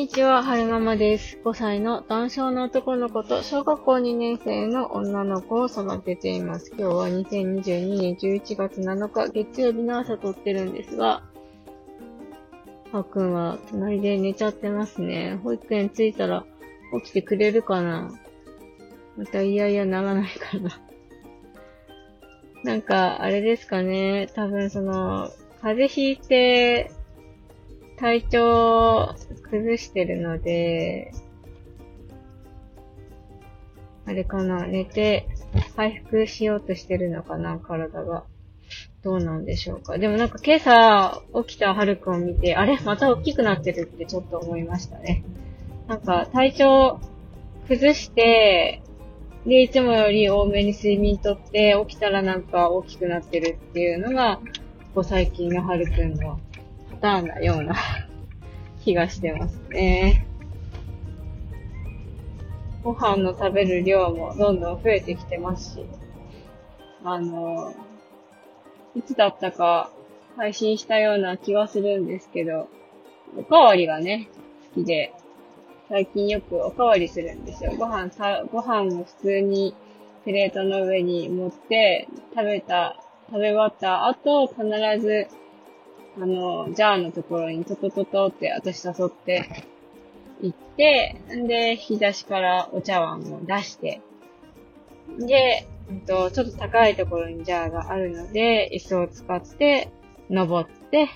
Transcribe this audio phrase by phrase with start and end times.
[0.00, 1.38] にちは、はるままです。
[1.44, 6.70] 5歳の男性の男の子と小学校2年生の女の子を育てています。
[6.70, 11.22] 今日は2022年11月7日、月曜日の朝撮ってるんですが、
[12.92, 15.38] はくんは隣で寝ちゃってますね。
[15.44, 16.46] 保育園着いたら
[17.02, 18.10] 起きてくれるかな？
[19.18, 20.80] またいやいやならないかな。
[22.64, 24.30] なんか、あれですかね。
[24.34, 25.28] 多分その、
[25.60, 26.90] 風邪ひいて、
[28.00, 29.14] 体調
[29.50, 31.12] 崩してるので、
[34.06, 35.28] あれかな、寝て
[35.76, 38.24] 回復しようとしてるのかな、体が。
[39.02, 39.98] どうなんでしょうか。
[39.98, 45.22] でもなんか今朝起きたはるくんを見て、あれまた大きくなってるってちょっと思いましたね。
[45.86, 47.00] なんか体調
[47.68, 48.82] 崩して、
[49.46, 54.42] で、いつもより多めに睡眠とって、起きたらなんか大きくなってるっていうのが、こ
[54.96, 56.38] こ最近のはるくんの
[57.00, 57.74] ターンなような
[58.84, 60.26] 気がしてますね。
[62.82, 65.86] ご飯の食べる量もどんどん増えてきてますし、
[67.04, 67.74] あの、
[68.94, 69.90] いつだったか
[70.36, 72.68] 配信したような気はするんですけど、
[73.36, 74.28] おかわりがね、
[74.74, 75.12] 好きで、
[75.88, 77.72] 最近よくおかわりするんですよ。
[77.76, 79.74] ご飯さ、ご飯を普通に
[80.24, 82.96] プレートの上に持って食べた、
[83.28, 84.62] 食べ終わった後、必
[85.00, 85.28] ず
[86.20, 89.64] あの、ジャーのところにトトトトって私誘って
[90.42, 94.02] 行って、んで、日差しからお茶碗を出して、
[95.18, 99.88] で、えっと、ちょっと高いところにジャーがあるので、椅子を使って、
[100.28, 101.08] 登って、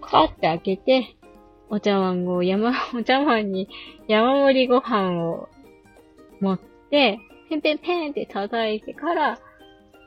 [0.00, 1.16] カーって開けて、
[1.68, 3.68] お茶碗を山、 お茶碗に
[4.08, 5.48] 山盛りご飯を
[6.40, 9.38] 持って、ペンペンペンって叩いてから、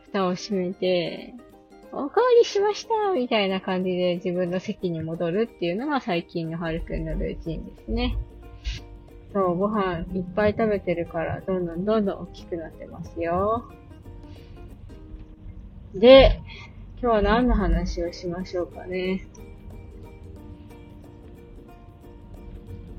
[0.07, 1.33] 蓋を閉めて、
[1.95, 8.17] おかわりしましたみたいな感じで自分の席に戻るっていうのが最近のはるくんのルーチンですね。
[9.31, 13.69] そう、ご飯いっぱい食べてるから、どんどんどんどん大きくなってますよ。
[15.93, 16.41] で、
[16.99, 19.27] 今日は何の話をしましょうかね。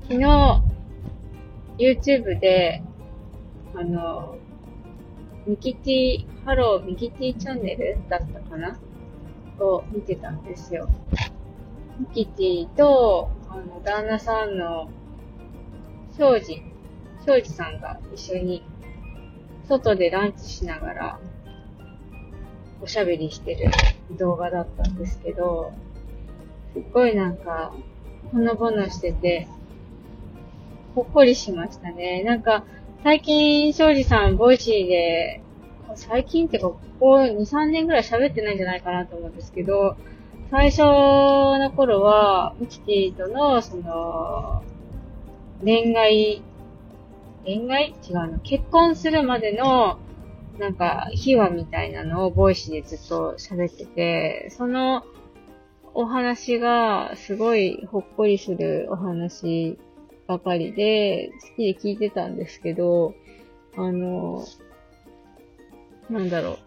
[0.03, 0.63] 昨日、
[1.77, 2.81] YouTube で、
[3.75, 4.37] あの、
[5.47, 8.79] ミキティ、ハローミキティチャンネルだったかな？
[9.59, 10.89] を見てたんですよ。
[11.99, 14.89] ミキティと、あの、旦那さんの、
[16.17, 16.61] 庄司、
[17.25, 18.63] 庄司さんが一緒に、
[19.67, 21.19] 外でランチしながら、
[22.81, 23.71] おしゃべりしてる
[24.17, 25.71] 動画だったんですけど、
[26.73, 27.71] すっごいなんか、
[28.31, 29.47] ほのぼのしてて、
[30.95, 32.23] ほっこりしましたね。
[32.23, 32.65] なんか、
[33.05, 35.39] 最近、庄司さん、 Voicy で、
[35.93, 39.95] 最近ってか、ここ2、3年ぐらい喋ってないんじゃないかなと思うんですけど、
[40.49, 44.63] 最初の頃は、ミキティとの、その、
[45.63, 46.41] 恋愛、
[47.45, 47.93] 恋愛？
[48.09, 48.39] 違うの。
[48.39, 49.99] 結婚するまでの、
[50.57, 55.03] なんか、秘話みたいなのを Voicy でずっと喋ってて、その
[55.93, 59.77] お話がすごいほっこりするお話
[60.27, 63.13] ばかりで、好きで聞いてたんですけど、
[63.75, 64.45] あの、
[66.09, 66.59] なんだろう。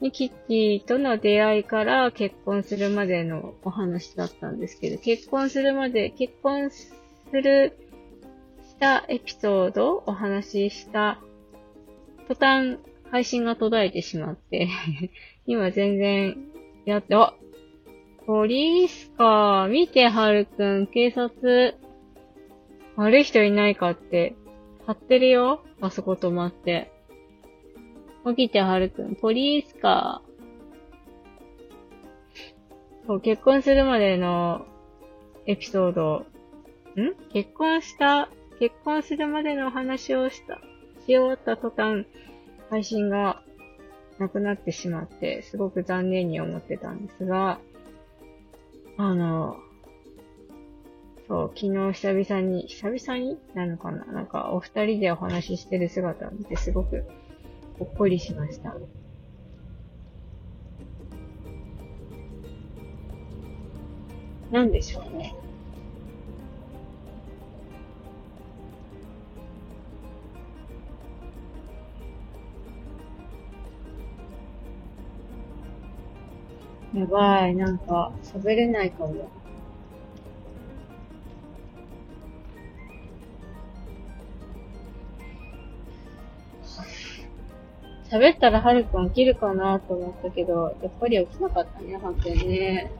[0.00, 6.92] ミキティとの出会いから結婚するまでのお話だったんですけど、結婚するまで、結婚す
[7.32, 7.76] る、
[8.66, 11.18] したエピソードをお話しした
[12.28, 12.78] 途端
[13.10, 14.68] 配信が途絶えてしまって
[15.46, 16.36] 今全然
[16.84, 17.34] やって、あ
[18.30, 19.66] ポリースか。
[19.68, 20.86] 見て、はるくん。
[20.86, 21.74] 警察。
[22.94, 24.36] 悪い人いないかって。
[24.86, 25.64] 貼ってるよ。
[25.80, 26.92] あそこ止まって。
[28.24, 29.16] 起きて、はるくん。
[29.16, 30.22] ポリースか。
[33.08, 34.64] そう、結婚するまでの
[35.46, 36.24] エピソード。
[36.94, 37.16] ん？
[37.32, 38.28] 結婚した、
[38.60, 40.60] 結婚するまでの話をした、
[41.04, 42.06] し終わった途端、
[42.70, 43.42] 配信が
[44.20, 47.58] なくなってしまって、すごく残念に思ってたんですが、
[49.02, 49.56] あの、
[51.26, 54.04] そう、昨日久々に、久々になのかな？
[54.04, 57.06] なんか、お二人でお話ししてる姿を見てすごく
[57.78, 58.76] ほっこりしました。
[64.50, 65.34] なんでしょうね。
[76.94, 79.30] やばい、なんか、喋れないかも。
[88.10, 92.90] 喋ったらはるくん起きるかなと思ったけど、やっぱり起きなかったね、はくんね。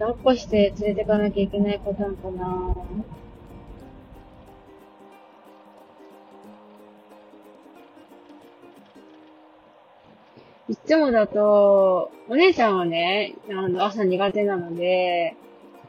[0.00, 2.74] 抱っこして連れてかなきゃいけないパターンかな。
[10.68, 15.36] いつもだと、お姉ちゃんはね、あの、朝苦手なので、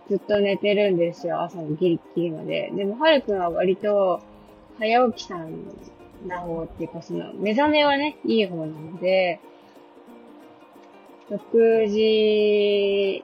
[0.07, 2.71] ずっと寝てるんですよ、朝のギリギリまで。
[2.73, 4.21] でも、はるくんは割と、
[4.77, 5.63] 早起きさん
[6.27, 9.39] な方っていうか、その、目覚めはね、いい方なので、
[11.29, 13.23] 6時、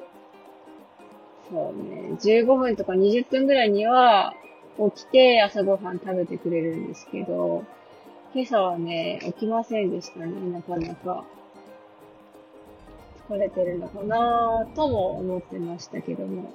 [1.49, 4.33] そうね、15分とか20分ぐらいには
[4.95, 7.63] 起きて朝ごはん食べてくれるんですけど、
[8.33, 11.23] 今朝はね、起きませんでしたね、なかなか。
[13.29, 16.53] 疲れてるのかなとも思ってましたけども。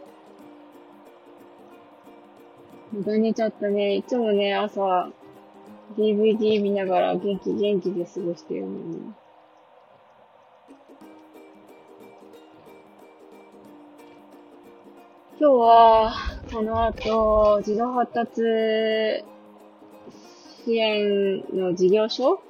[2.93, 5.11] 無駄にちょっとね、いつもね、朝、
[5.97, 9.15] DVD 見ながら元気元気で過ごしてるのに。
[15.41, 16.13] 今日は、
[16.53, 18.43] この後、自動発達
[20.65, 22.41] 支援の事業所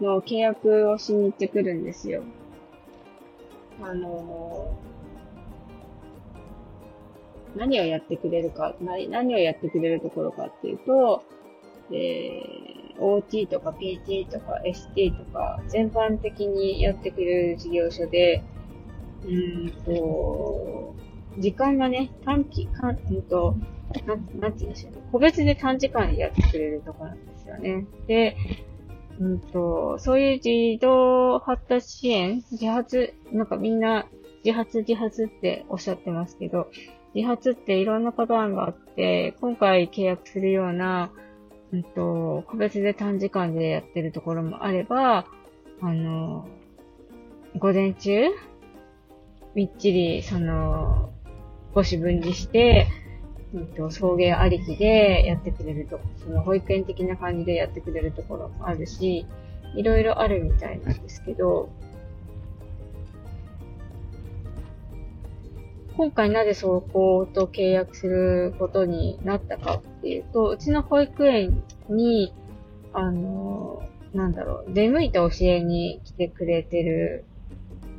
[0.00, 2.22] の契約をしに行ってくるんですよ。
[3.82, 4.76] あの
[7.56, 11.24] 何をやってくれるか、何をやってくれるところかっていうと、
[11.90, 18.44] えー、OT とか PT とか ST とか全般的にやってくれる事業所で、
[19.24, 20.94] うんと、
[21.38, 23.56] 時間がね、短期、かん、うんと、
[24.06, 24.98] なん、なんて言うんでしょうね。
[25.10, 27.86] 個別で短時間でやってくれるところなんですよね。
[28.06, 28.36] で、
[29.20, 34.06] うんと、そういう自動発達支援自発、なんかみんな
[34.44, 36.70] 自発自発っておっしゃってますけど、
[37.14, 41.10] 自発っていろんなパターンがあって、今回契約するような、
[41.72, 45.26] うんと、個別で短時間でやってるところもあれば、
[45.80, 46.46] あの、
[47.56, 48.24] 午前中
[49.54, 51.10] みっちり、その、
[51.74, 52.86] 少し分離して、
[53.54, 59.26] うんと、送迎ありきでやってくれると、その保育園的な感じでやってくれるところもあるし、
[59.74, 61.70] いろいろあるみたいなんですけど、
[65.96, 72.32] 今回なぜそこと契約することになったかっていうと、うちの保育園に、
[72.92, 73.82] あの、
[74.14, 77.24] なんだろう、出向いて教えに来てくれてる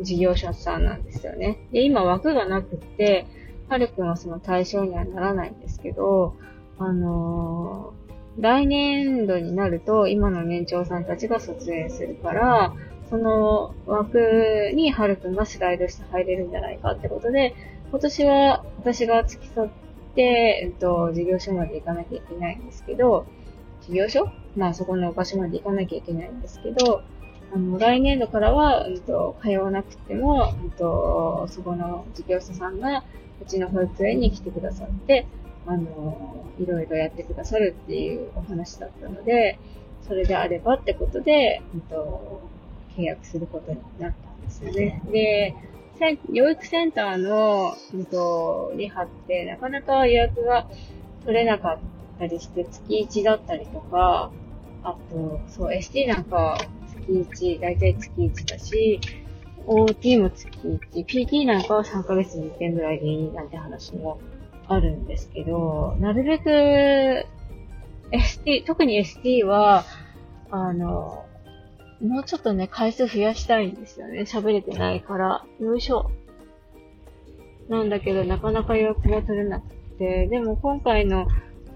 [0.02, 1.60] 事業者さんなんですよね。
[1.72, 3.26] で、今枠がなくって、
[3.70, 6.36] はるくんはその対象にはならないんですけど、
[6.80, 12.74] あのー、来年度になると今の年長さんたちが卒園するから、
[13.10, 17.56] その枠にはるくんがスライドして入れるんじゃないかってことで、
[17.92, 19.70] 今年は私が付き添っ
[20.16, 23.26] て、えっと、事業所まで行かなきゃいけないんですけど、
[23.82, 24.28] 事業所？
[24.56, 27.02] まあそこの場所まで行かなきゃいけないんですけど、
[27.54, 33.04] あの、来年度からは、うんと、通わなくても、うんと、そこの事業者さんが、
[33.42, 35.26] うちの保育園に来てくださって、
[35.66, 39.60] あの、いろいろやってくださるっていうお話だったので、
[40.08, 42.42] それであればってことで、うんと、
[42.98, 45.02] 契約することになったんですよね。
[45.12, 45.56] で、
[46.32, 50.68] 養育センターの、うんと、リハってなかなか予約が
[51.26, 51.80] 取れなかっ
[52.18, 54.32] たりして、月1だったりとか、
[54.84, 56.58] あと、そう、ST なんか
[57.08, 59.00] 月1、だいたい月1だし、
[59.70, 60.50] OT も月
[60.94, 64.20] 1、PT なんかは3ヶ月に1遍ぐらいでいいなんて話も
[64.68, 67.26] あるんですけど、なるべく
[68.12, 69.86] ST、特に ST は、
[70.50, 71.24] あの、
[72.02, 74.22] もうちょっとね、回数増やしたいんですよね。
[74.22, 75.46] 喋れてないから。
[75.60, 76.10] よいしょ。
[77.68, 81.28] なんだけど、なかなか予約が取れなくて、でも今回の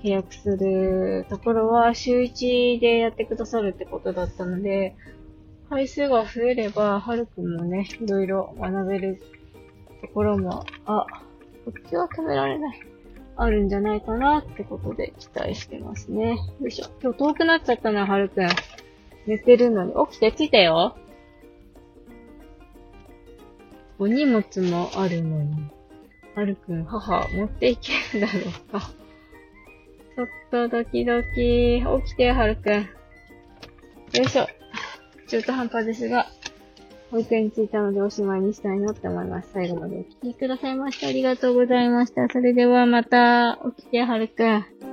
[0.04, 4.96] 契約するところは週1でやってくださるってことだったので、
[5.70, 9.22] 回数が増えれば、はるくんもね、いろいろ学べる
[10.02, 11.06] ところも、あ、
[11.66, 12.80] こっちは止められない。
[13.36, 16.38] あるんじゃないかなってことで期待してますね。
[16.62, 16.86] よいしょ。
[17.02, 18.48] 今日遠くなっちゃったな、はるくん。
[19.26, 19.94] 寝てるのに。
[20.12, 20.96] 起きて、きてよ。
[23.98, 25.70] お荷物もあるのに。
[26.36, 28.92] はるくん、母、持っていけるだろうか。
[30.16, 31.84] ちょっとドキドキ。
[32.06, 32.74] 起きてよ、はるくん。
[32.74, 32.86] よ
[34.14, 34.48] いしょ。
[35.28, 36.28] 中途半端ですが、
[37.12, 39.50] 保育園に着いたのでおしまいにしたいなって思います。
[39.54, 42.28] 最後までお聴きくださいましてありがとうございました。
[42.30, 44.93] それではまた、起きて、はるくん。